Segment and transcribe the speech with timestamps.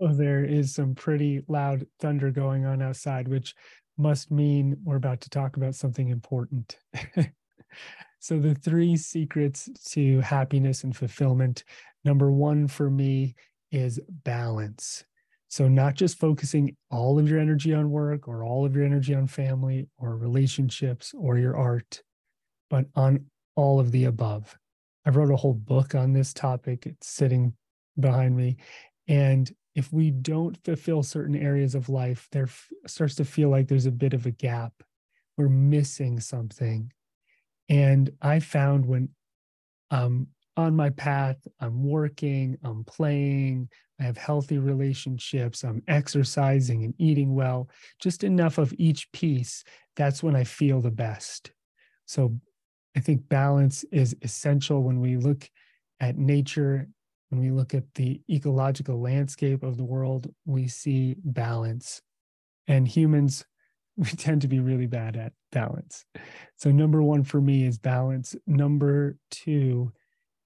[0.00, 3.54] Oh, there is some pretty loud thunder going on outside, which
[3.96, 6.76] must mean we're about to talk about something important.
[8.18, 11.64] so, the three secrets to happiness and fulfillment
[12.04, 13.34] number one for me
[13.72, 15.04] is balance.
[15.48, 19.14] So, not just focusing all of your energy on work or all of your energy
[19.14, 22.02] on family or relationships or your art,
[22.68, 24.56] but on all of the above.
[25.06, 26.84] I wrote a whole book on this topic.
[26.84, 27.54] It's sitting
[27.98, 28.56] behind me.
[29.08, 33.68] And if we don't fulfill certain areas of life, there f- starts to feel like
[33.68, 34.72] there's a bit of a gap.
[35.36, 36.90] We're missing something.
[37.68, 39.10] And I found when
[39.90, 43.68] I'm on my path, I'm working, I'm playing,
[44.00, 47.68] I have healthy relationships, I'm exercising and eating well,
[48.00, 49.62] just enough of each piece,
[49.94, 51.50] that's when I feel the best.
[52.06, 52.34] So
[52.96, 55.50] I think balance is essential when we look
[56.00, 56.88] at nature
[57.28, 62.02] when we look at the ecological landscape of the world, we see balance.
[62.68, 63.44] And humans,
[63.96, 66.04] we tend to be really bad at balance.
[66.56, 68.36] So, number one for me is balance.
[68.46, 69.92] Number two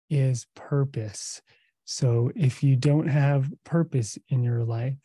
[0.08, 1.42] is purpose.
[1.84, 4.98] So, if you don't have purpose in your life,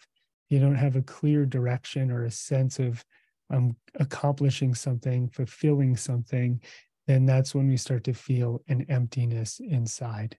[0.49, 3.03] you don't have a clear direction or a sense of
[3.49, 6.61] um, accomplishing something, fulfilling something,
[7.07, 10.37] then that's when we start to feel an emptiness inside.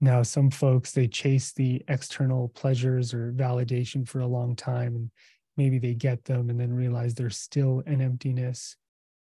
[0.00, 5.10] Now, some folks, they chase the external pleasures or validation for a long time, and
[5.56, 8.76] maybe they get them and then realize there's still an emptiness.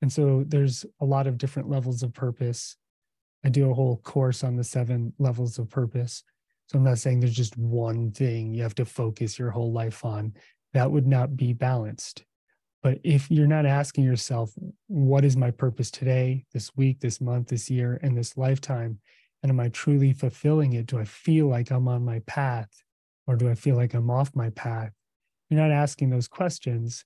[0.01, 2.77] And so there's a lot of different levels of purpose.
[3.43, 6.23] I do a whole course on the seven levels of purpose.
[6.67, 10.03] So I'm not saying there's just one thing you have to focus your whole life
[10.03, 10.33] on.
[10.73, 12.25] That would not be balanced.
[12.81, 14.51] But if you're not asking yourself,
[14.87, 18.99] what is my purpose today, this week, this month, this year, and this lifetime?
[19.45, 20.87] And am I truly fulfilling it?
[20.87, 22.81] Do I feel like I'm on my path
[23.27, 24.91] or do I feel like I'm off my path?
[25.51, 27.05] You're not asking those questions.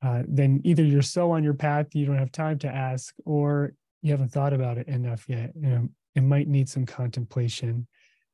[0.00, 3.74] Uh, then either you're so on your path you don't have time to ask, or
[4.00, 5.52] you haven't thought about it enough yet.
[5.60, 7.86] You know, it might need some contemplation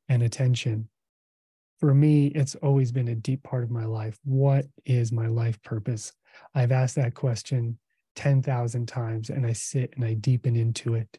[0.09, 0.89] and attention.
[1.81, 4.17] For me, it's always been a deep part of my life.
[4.23, 6.13] What is my life purpose?
[6.55, 7.81] I've asked that question
[8.15, 11.19] 10,000 times and I sit and I deepen into it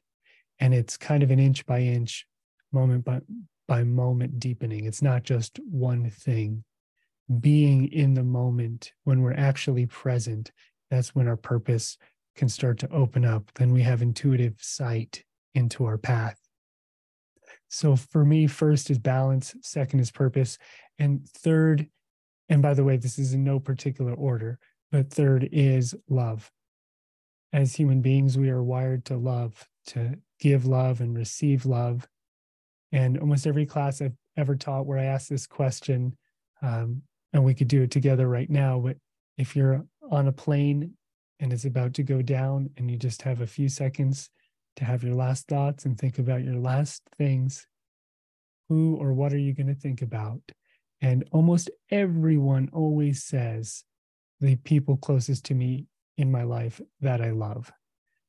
[0.59, 2.25] and it's kind of an inch by inch
[2.71, 3.21] moment by,
[3.67, 4.85] by moment deepening.
[4.85, 6.63] It's not just one thing.
[7.39, 10.51] Being in the moment when we're actually present
[10.91, 11.97] that's when our purpose
[12.35, 13.51] can start to open up.
[13.55, 15.23] Then we have intuitive sight
[15.55, 16.37] into our path.
[17.69, 20.57] So for me first is balance second is purpose
[20.99, 21.87] and third
[22.49, 24.59] and by the way this is in no particular order
[24.91, 26.49] but third is love
[27.53, 32.07] as human beings we are wired to love to give love and receive love.
[32.91, 36.17] And almost every class I've ever taught where I ask this question,
[36.61, 37.01] um,
[37.33, 38.97] and we could do it together right now, but
[39.37, 40.93] if you're on a plane
[41.39, 44.29] and it's about to go down and you just have a few seconds
[44.77, 47.67] to have your last thoughts and think about your last things,
[48.69, 50.41] who or what are you going to think about?
[51.01, 53.83] And almost everyone always says
[54.39, 57.71] the people closest to me in my life that I love.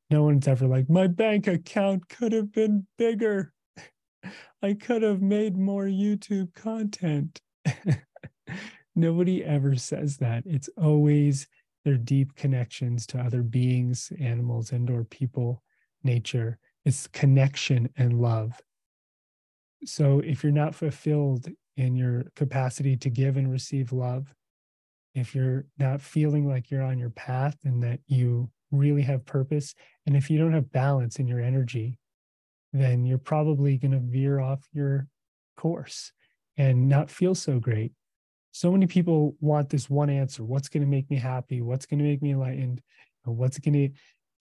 [0.09, 3.53] No one's ever like, my bank account could have been bigger.
[4.63, 7.41] I could have made more YouTube content.
[8.95, 10.43] Nobody ever says that.
[10.45, 11.47] It's always
[11.83, 15.61] their deep connections to other beings, animals, and or people,
[16.03, 16.57] nature.
[16.85, 18.59] It's connection and love.
[19.85, 24.33] So if you're not fulfilled in your capacity to give and receive love,
[25.17, 29.73] if you're not feeling like you're on your path and that you really have purpose.
[30.05, 31.97] And if you don't have balance in your energy,
[32.71, 35.07] then you're probably going to veer off your
[35.55, 36.11] course
[36.57, 37.93] and not feel so great.
[38.51, 41.61] So many people want this one answer what's going to make me happy?
[41.61, 42.81] What's going to make me enlightened?
[43.23, 43.89] What's going to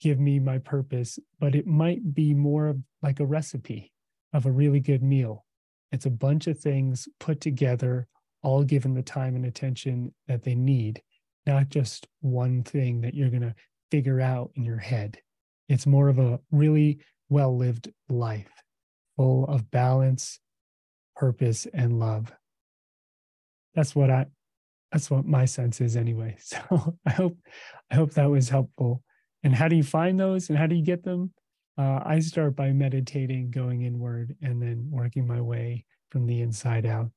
[0.01, 1.19] give me my purpose?
[1.41, 3.93] But it might be more of like a recipe
[4.33, 5.45] of a really good meal.
[5.93, 8.07] It's a bunch of things put together,
[8.47, 11.03] all given the time and attention that they need,
[11.47, 13.54] not just one thing that you're going to
[13.91, 15.19] figure out in your head.
[15.69, 18.48] It's more of a really well lived life
[19.16, 20.39] full of balance,
[21.16, 22.33] purpose, and love.
[23.75, 24.27] That's what I
[24.93, 26.37] that's what my sense is anyway.
[26.41, 27.37] So I hope
[27.91, 29.03] I hope that was helpful.
[29.43, 31.33] And how do you find those and how do you get them?
[31.77, 36.87] Uh, I start by meditating, going inward, and then working my way from the inside
[36.87, 37.10] out.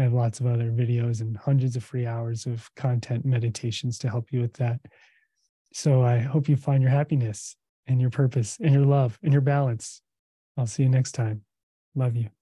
[0.00, 4.08] I have lots of other videos and hundreds of free hours of content meditations to
[4.08, 4.80] help you with that.
[5.72, 7.54] So I hope you find your happiness
[7.86, 10.00] and your purpose and your love and your balance.
[10.56, 11.42] I'll see you next time.
[11.94, 12.39] Love you.